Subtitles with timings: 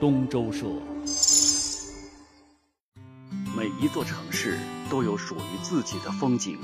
[0.00, 0.64] 东周社。
[3.56, 4.56] 每一座城市
[4.88, 6.56] 都有属于自己的风景，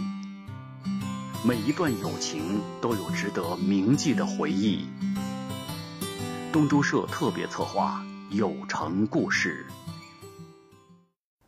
[1.45, 4.87] 每一段友情都有值得铭记的回忆。
[6.53, 8.05] 东周社特别策划
[8.37, 9.67] 《有城故事》。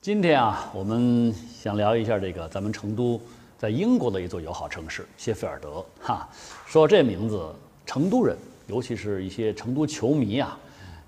[0.01, 3.21] 今天啊，我们想聊一下这个咱们成都
[3.57, 5.87] 在英国的一座友好城市谢菲尔德。
[6.03, 6.29] 哈，
[6.67, 7.55] 说这名字，
[7.87, 10.59] 成都人，尤其是一些成都球迷啊，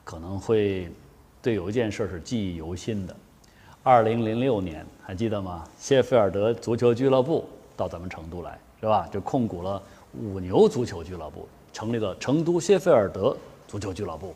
[0.08, 0.90] 可能会
[1.42, 3.14] 对有一件事是记忆犹新的。
[3.82, 5.68] 二零零六年还记得吗？
[5.78, 9.06] 谢菲尔德足球俱乐部到咱们成都来，是吧？
[9.12, 9.82] 就控股了
[10.18, 13.36] 五牛足球俱乐部，成立了成都谢菲尔德
[13.66, 14.34] 足球俱乐部。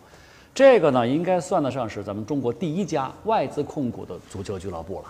[0.54, 5.04] 这个呢，应该算得上是咱们中国第一家外资控股的足球俱乐部了。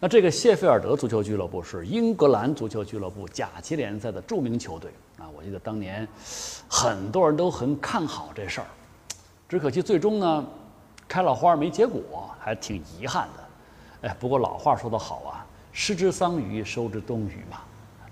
[0.00, 5.30] 那这个谢菲尔德足球俱乐部是英格兰足球俱乐部甲级联赛的著名球队啊！
[5.36, 6.06] 我记得当年
[6.68, 8.66] 很多人都很看好这事儿，
[9.48, 10.46] 只可惜最终呢，
[11.08, 14.08] 开了花没结果，还挺遗憾的。
[14.08, 17.60] 哎，不过老话说得好啊，“失之桑榆，收之东隅”嘛。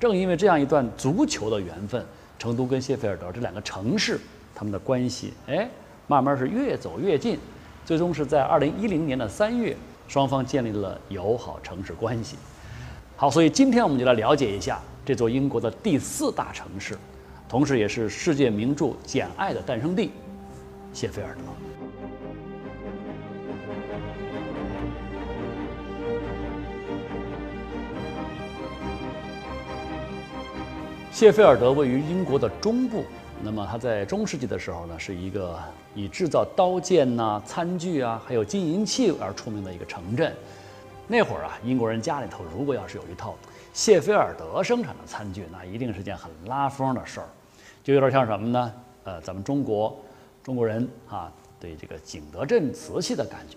[0.01, 2.03] 正因为这样一段足球的缘分，
[2.39, 4.19] 成都跟谢菲尔德这两个城市，
[4.55, 5.69] 他们的关系，哎，
[6.07, 7.39] 慢慢是越走越近，
[7.85, 9.77] 最终是在二零一零年的三月，
[10.09, 12.37] 双方建立了友好城市关系。
[13.15, 16.97] 好，所以今天我们就来了解一下这座英国的第四大城市，
[17.47, 20.11] 同时也是世界名著《简爱》的诞生地——
[20.97, 21.43] 谢菲尔德。
[31.13, 33.05] 谢菲尔德位于英国的中部，
[33.43, 35.59] 那么它在中世纪的时候呢，是一个
[35.95, 40.35] 以制造刀剑呐、餐具啊，还有金银器而出名的一个城镇。
[41.07, 43.35] 那会儿啊，英国人家里头如果要是有一套
[43.75, 47.29] 谢菲尔德生产的餐具，那一定是件很拉风的事儿，
[47.85, 48.73] 就有点像什么呢？
[49.05, 49.95] 呃，咱们中国
[50.47, 53.57] 中国人啊，对这个景德镇瓷器的感觉。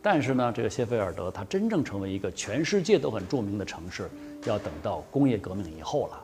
[0.00, 4.08] 但是呢，这个谢菲尔德它真正成为一个全世界都很著名的城市，
[4.46, 6.18] 要等到工业革命以后了。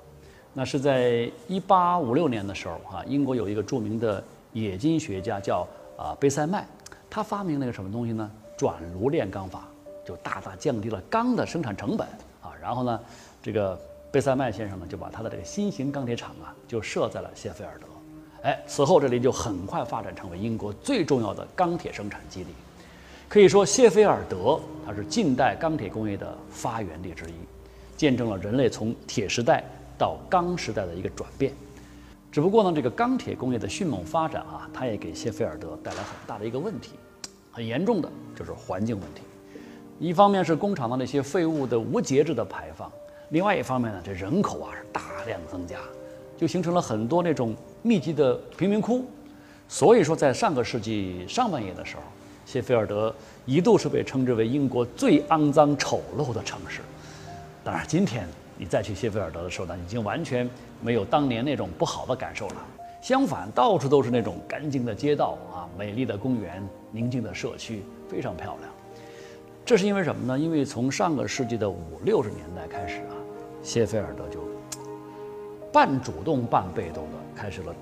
[0.55, 6.67] 那是在一八五六年的时候，哈，英国有一个著名的冶金学家叫啊贝塞麦，
[7.11, 8.31] 他发明了一个什么东西呢？
[8.57, 9.69] 转炉炼钢法，
[10.03, 12.09] 就大大降低了钢的生产成本
[12.41, 12.55] 啊。
[12.59, 13.01] 然后呢，
[13.43, 13.79] 这个
[14.11, 17.87] 贝塞麦先生呢，就把他的这个新型钢铁厂啊，就设在了谢菲尔德。
[18.43, 22.51] 哎，此后这里就很快发展成为英国最重要的钢铁生产基地。
[23.29, 27.35] 可以说，谢菲尔德它是近代钢铁工业的发源地之一，
[27.97, 29.65] 见证了人类从铁时代。
[29.99, 31.53] 到钢时代的一个转变，
[32.33, 36.93] 只不过呢，这个钢铁工业的迅猛发展啊，它也给谢菲尔德带来很大的一个问题，
[37.53, 39.21] 很严重的就是环境问题。
[39.99, 42.91] 一方面是工厂的那些废物的无节制的排放，
[43.29, 45.77] 另外一方面呢，这人口啊是大量增加，
[46.39, 49.05] 就形成了很多那种密集的贫民窟。
[49.69, 52.03] 所以说，在上个世纪上半叶的时候，
[52.45, 53.15] 谢菲尔德
[53.47, 56.81] 一度是被称之为英国最肮脏丑陋的城市。
[57.63, 58.27] 当然，今天。
[58.59, 60.47] 你再去谢菲尔德的时候呢，已经完全
[60.83, 62.57] 没有当年那种不好的感受了。
[63.01, 68.71] 相反，到处都是那种干净的街道啊，美丽的公园，宁静的社区，非常漂亮。
[69.65, 70.39] 这是因为什么呢？
[70.39, 73.17] 因为从上个世纪的五六十年代开始啊，
[73.63, 74.43] 谢菲尔德就
[75.73, 77.75] 半主动半被动的开始了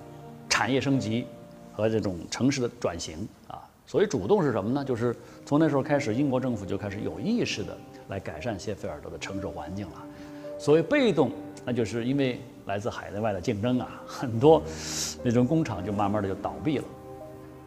[0.49, 1.26] 产业升级
[1.72, 3.62] 和这种城市的转型啊。
[3.87, 4.84] 所谓主动是什么呢？
[4.84, 5.16] 就是
[5.47, 7.76] 从那时候开始，英国政府就开始有意识的
[8.09, 10.04] 来改善谢菲尔德的城市环境了。
[10.59, 11.31] 所谓被动，
[11.65, 14.62] 那就是因为来自海内外的竞争啊，很多
[15.22, 16.84] 那种工厂就慢慢的就倒闭了。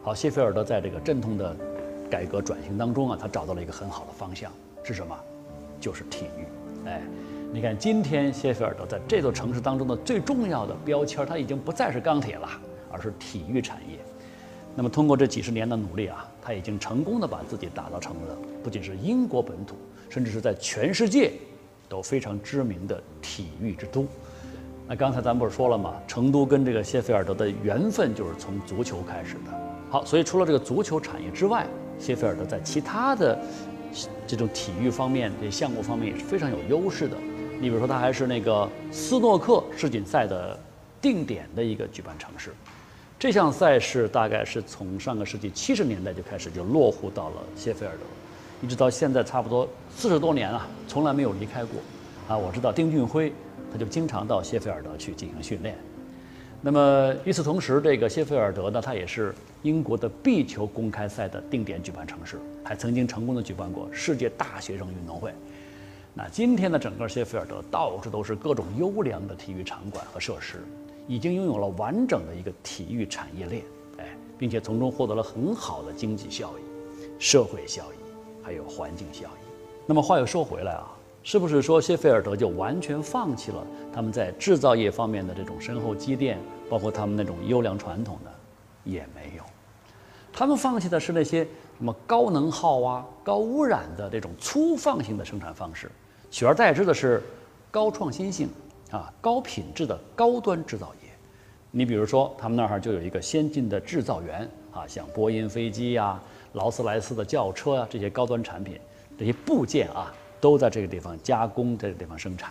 [0.02, 1.56] 好，谢菲尔德在这个阵痛的
[2.10, 4.52] 改革转型当中啊，他找到了一个很好的方向，
[4.84, 5.16] 是什么？
[5.80, 6.86] 就是体育。
[6.86, 7.02] 哎，
[7.54, 12.48] 你看今天谢菲尔德在这座城市当中的最重要的标签，它已经不再是钢铁了，
[12.90, 13.98] 而是体育产业。
[14.74, 19.76] 那么通过这几十年的努力啊，他已经成功的把自己打造成了不仅是英国本土，
[20.08, 21.32] 甚至是在全世界。
[21.90, 24.06] 都非常知名的体育之都。
[24.88, 25.92] 那刚才咱不是说了吗？
[26.08, 29.52] 成都跟这个谢菲尔德的缘分就是从足球开始的。
[29.90, 31.66] 好，所以除了这个足球产业之外，
[31.98, 33.38] 谢菲尔德在其他的
[34.26, 37.14] 这种体育方面、这项目方面也是非常有优势的。
[37.62, 40.58] 你比如说，它还是那个斯诺克世锦赛的
[41.00, 42.50] 定点的一个举办城市。
[43.20, 47.98] 这项赛事大概是从上个世纪七十年代就开始就落户到了谢菲尔德。
[48.66, 51.78] 一直到现在差不多四十多年啊，从来没有离开过。
[52.26, 53.32] 啊，我知道丁俊晖，
[53.72, 55.78] 他就经常到谢菲尔德去进行训练。
[56.60, 59.32] 那么与此同时，这个谢菲尔德呢，它也是
[59.62, 65.32] 英国的壁球公开赛的定点举办城市，还曾经成功的举办过世界大学生运动会。
[66.14, 70.62] 那今天的整个谢菲尔德到处都是各种优良的体育场馆和设施，
[71.08, 73.62] 已经拥有了完整的一个体育产业链。
[73.96, 76.62] 哎，并且从中获得了很好的经济效益、
[77.18, 77.96] 社会效益，
[78.42, 79.46] 还有环境效益。
[79.86, 80.86] 那么话又说回来啊，
[81.22, 86.38] 是不是说谢菲尔德就完全放弃了他们在制造业方面的这种深厚积淀，
[86.68, 88.30] 包括他们那种优良传统呢？
[88.84, 89.42] 也没有，
[90.30, 91.42] 他们放弃的是那些
[91.78, 95.90] 什么高能耗啊、高污染的这种粗放型的生产方式，
[96.32, 97.22] 取而代之的是
[97.70, 98.48] 高创新性
[98.90, 101.10] 啊、高品质的高端制造业。
[101.70, 106.18] 你比如说，他们那儿就有一个先进的制造园啊，像波音飞机呀、
[106.54, 108.80] 劳斯莱斯的轿车啊这些高端产品，
[109.18, 112.50] 这些部件啊都在这个地方加工，这个地方生产。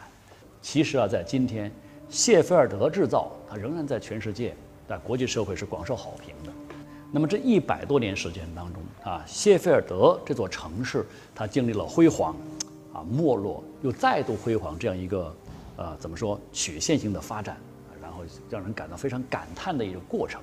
[0.62, 1.72] 其实啊，在今天，
[2.08, 4.56] 谢菲尔德制造它仍然在全世界。
[4.88, 6.52] 在国际社会是广受好评的。
[7.12, 12.36] 那么这一百多年时间当中啊，谢菲尔德这座城市它经历了辉煌，
[12.94, 15.36] 啊没落又再度辉煌这样一个
[15.78, 17.58] 呃怎么说曲线型的发展，
[18.02, 20.42] 然后让人感到非常感叹的一个过程。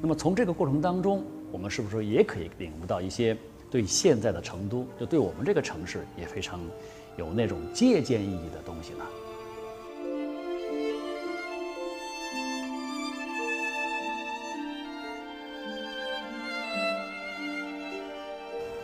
[0.00, 3.36] 那么从这个过程当中，我们是不是也可以领悟到一些
[3.70, 6.60] 对现在的成都，就对我们这个城市也非常
[7.16, 9.04] 有那种借鉴意义的东西呢？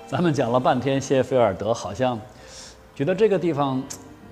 [0.07, 2.19] 咱们讲了半天谢菲尔德，好像
[3.01, 3.83] 觉得这个地方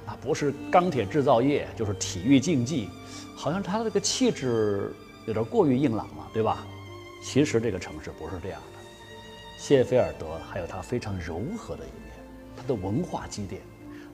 [0.05, 2.91] 啊不是钢铁制造业，就是体育竞技，
[3.35, 4.93] 好像它的这个气质
[5.25, 6.67] 有点过于硬朗了，对吧？
[7.23, 8.79] 其实这个城市不是这样的，
[9.57, 12.13] 谢菲尔德还有它非常柔和的一面，
[12.59, 13.63] 它的文化积淀，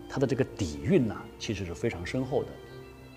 [0.08, 2.48] 它的这个底蕴呢，其实是非常深厚的。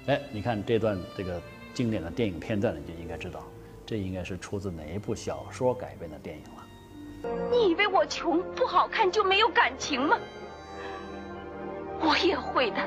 [0.07, 1.39] 哎，你看这段这个
[1.72, 3.44] 经典的电影片段，你就应该知道，
[3.86, 7.30] 这应该是出自哪一部小说改编的电影了。
[7.51, 10.18] 你以为我穷不好看就没有感情吗？
[11.99, 12.77] 我也会的。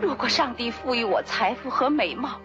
[0.00, 2.40] 如果上帝赋予我财富和美貌，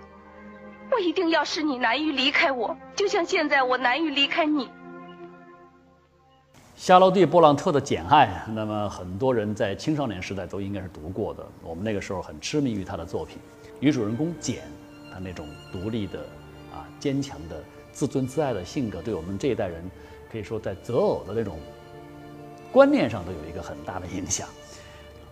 [0.91, 4.69] 我一定要使你难于离开我，就像现在我难于离开你。
[6.75, 11.47] 夏洛蒂·波朗特的《简爱》，那么很多人在青少年时代都应该是读过的。
[11.61, 13.37] 我们那个时候很痴迷于他的作品。
[13.79, 14.63] 女主人公简，
[15.13, 16.19] 她那种独立的、
[16.73, 19.89] 啊坚强的、自尊自爱的性格，对我们这一代人。
[20.31, 21.59] 可以说，在择偶的那种
[22.71, 24.47] 观念上都有一个很大的影响。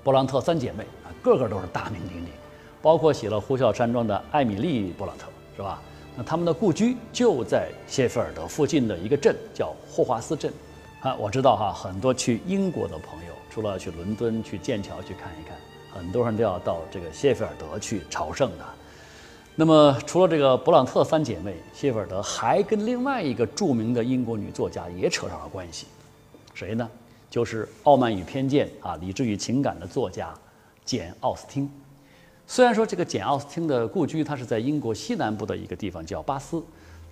[0.04, 2.34] 勃朗特三姐妹啊，个个都是大名鼎鼎，
[2.82, 5.82] 包括写了《呼啸山庄》的艾米丽·勃朗特，是吧？
[6.18, 10.52] 那他们的故居就在谢菲尔德附近的一个镇，叫霍华斯镇。
[11.02, 15.56] 啊，我知道哈，很多去英国的朋友，除了去伦敦、去剑桥去看一看，
[15.94, 18.66] 很多人都要到这个谢菲尔德去朝圣的。
[19.56, 25.88] 那么，除了这个勃朗特三姐妹，谢菲尔德还跟另外一个著名的英国女作家也扯上了关系，
[26.54, 26.90] 谁呢？
[27.32, 30.34] 就是《傲慢与偏见》啊，理智与情感的作家
[30.84, 31.72] 简·奥斯汀。
[32.46, 36.62] 虽然说这个简·奥斯汀的故居它是在英国西南部的一个地方叫巴斯，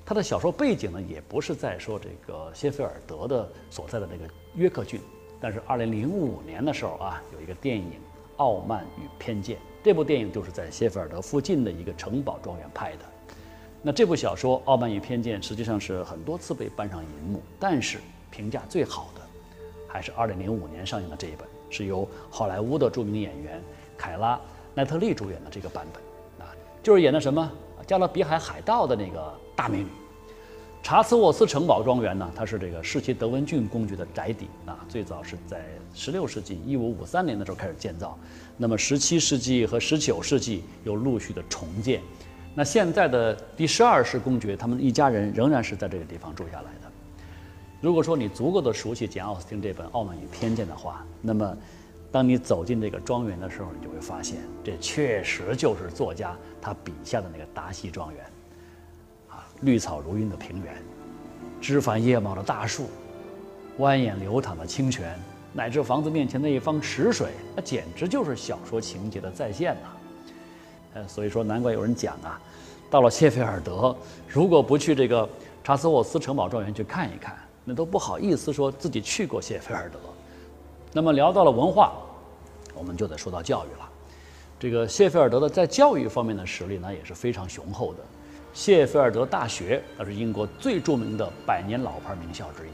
[0.06, 5.00] 他的小说背景呢也不是在说这个谢菲尔德的所在的那个约克郡，
[5.40, 7.92] 但是2005年的时候啊，有一个电影
[8.36, 9.56] 《傲慢与偏见》。
[9.82, 13.06] 这部电影就是在谢菲尔德附近的一个城堡庄园拍的。
[13.82, 18.00] 那这部小说《傲慢与偏见》实际上是很多次被搬上银幕，但是
[18.30, 19.22] 评价最好的
[19.90, 23.62] 还是2005年上映的这一本，是由好莱坞的著名演员
[23.98, 24.36] 凯拉·
[24.74, 27.52] 奈特利主演的这个版本啊，就是演的什么
[27.86, 29.88] 《加勒比海海盗》的那个大美女。
[30.82, 38.18] 查茨沃斯城堡庄园呢，它是这个世袭德文郡公爵的宅邸啊，最早是在16世纪1553年的时候开始建造。
[38.56, 42.00] 那么17世纪和19世纪又陆续的重建，
[42.56, 46.90] 那现在的第十二世公爵他们一家人仍然是在这个地方住下来的。
[47.82, 51.58] 如果说你足够的熟悉简·奥斯汀这本《傲慢与偏见》的话，那么
[52.12, 58.26] 当你走进这个庄园的时候，你就会发现，这确实就是作家他笔下的那个达西庄园，
[59.30, 60.76] 啊，绿草如茵的平原，
[61.62, 62.90] 枝繁叶茂的大树，
[63.78, 65.18] 蜿蜒流淌的清泉。
[65.52, 69.90] 乃至房子面前的一方池水，那简直就是小说情节的再现呐！
[70.94, 72.40] 呃，所以说难怪有人讲啊，
[72.88, 73.96] 到了谢菲尔德，
[74.28, 75.28] 如果不去这个
[75.64, 77.36] 查斯沃斯城堡庄园去看一看，
[77.70, 80.00] 那都不好意思说自己去过谢菲尔德。
[80.92, 81.94] 那么聊到了文化，
[82.74, 83.88] 我们就得说到教育了。
[84.60, 88.00] 这个谢菲尔德的在教育方面的实力呢也是非常雄厚的。
[88.54, 92.72] 谢菲尔德大学那是英国最著名的百年老牌名校之一。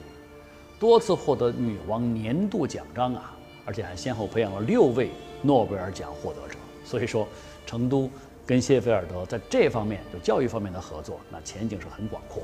[0.80, 3.36] 多次获得女王年度奖章啊，
[3.66, 5.12] 而且还先后培养了六位
[5.42, 6.58] 诺贝尔奖获得者。
[6.86, 7.28] 所以说，
[7.66, 8.10] 成都
[8.46, 12.44] 跟谢菲尔德在这方面就教育方面的合作，那前景是很广阔。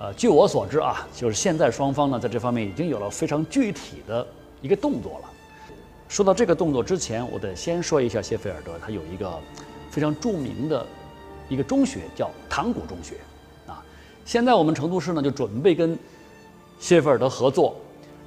[0.00, 4.26] 呃，据我所知啊，就是现在双方呢在这方面已经有了非常具体的
[4.62, 5.30] 一个动作了。
[6.08, 9.30] 说到这个动作之前，我得先说一下谢菲尔德，它有一个
[9.90, 10.86] 非常著名的
[11.50, 13.16] 一个中学，叫唐古中学。
[13.66, 13.84] 啊
[14.24, 15.98] 现在我们成都市呢就准备跟
[16.78, 17.76] 谢菲尔德合作，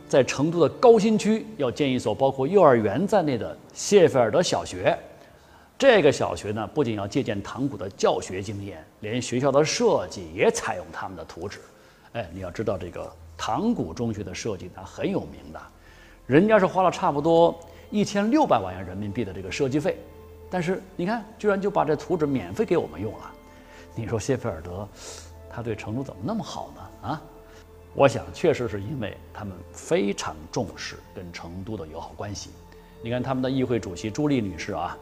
[0.07, 4.95] 在成都的高新区要建一所包括幼儿园在内的谢菲尔德小学。
[5.77, 11.59] 这个小学呢，不仅要借鉴唐古的教学经验，连学校的设计也采用他们的图纸。
[12.13, 15.61] 哎，你要知道这个唐古中学的设计，它很有名的，
[16.25, 19.97] 人家是花了差不多一千六百万元人民币的这个设计费，
[20.49, 23.31] 但是你看，居然就把这图纸免费给我们用了。
[23.93, 24.87] 你说谢菲尔德，
[25.49, 27.09] 他对成都怎么那么好呢？
[27.09, 27.21] 啊，
[27.93, 32.51] 我想确实是因为他们非常重视跟成都的友好关系。
[33.01, 34.97] 你看他们的议会主席朱莉女士啊。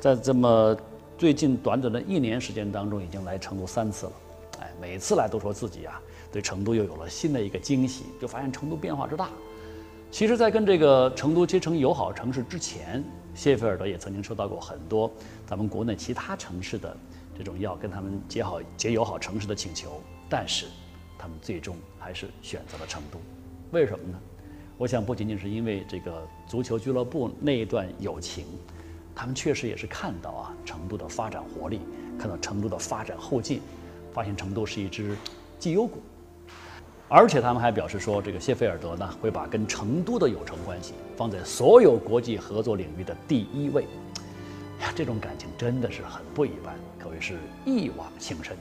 [0.00, 0.76] 在这么
[1.16, 4.12] 最近短短的一年时间当中，已经来成都三次了，
[4.60, 6.00] 哎，每次来都说自己啊
[6.30, 9.28] 对成都又有了新的一个惊喜，就发现成都变化之大。
[10.10, 15.10] 其实，在跟这个成都结成友好城市之前，谢菲尔德也曾经收到过很多
[15.44, 16.96] 咱们国内其他城市的
[17.36, 20.66] 这种要跟他们结好结友好城市的请求，但是
[21.18, 23.18] 他们最终还是选择了成都。
[23.72, 24.18] 为什么呢？
[24.78, 28.46] 我想不仅仅是因为这个足球俱乐部那一段友情。
[29.18, 31.80] 他们确实也是看到啊成都的发展活力，
[32.16, 33.60] 看到成都的发展后劲，
[34.12, 35.16] 发现成都是一只
[35.58, 36.00] 绩优股，
[37.08, 43.82] 而且他们还表示说，这个谢菲尔德呢会把跟成都的友城关系放在所有国际合作领域的第一位。
[44.80, 48.56] 呀，这种感情真的是很不一般，可谓是一往情深。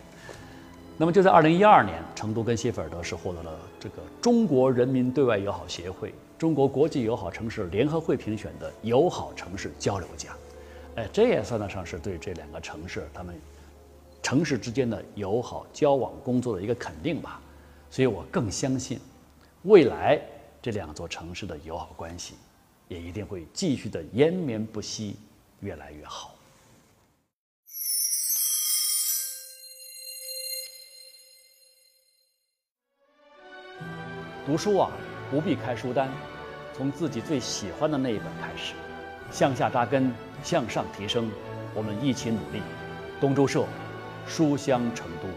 [0.98, 10.36] 那么就在二零一二年，成都跟谢菲尔德是获得了这个中国人民对外友好协会中国国际友好城市联合会评选的友好城市交流奖。
[10.98, 13.40] 哎，这也算得上是对这两个城市他们
[14.24, 17.40] 城市之间的友好交往工作的一个肯定吧。
[17.92, 19.00] 所以我更相信，
[19.62, 20.20] 未来
[20.60, 22.34] 这两座城市的友好关系
[22.88, 25.18] 也一定会继续的延绵不息，
[25.60, 26.34] 越来越好。
[34.48, 34.92] 读书啊，
[35.30, 36.10] 不必开书单，
[36.74, 38.74] 从自己最喜欢的那一本开始，
[39.32, 40.12] 向下扎根。
[40.44, 41.32] 向上提升，
[41.74, 42.62] 我们一起努力。
[43.20, 43.66] 东周社，
[44.28, 45.28] 书香成都，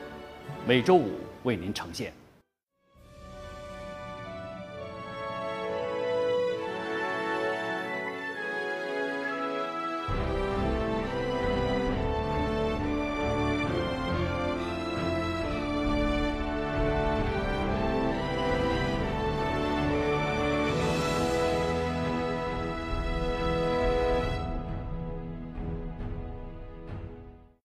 [0.67, 2.13] 每周五为您呈现。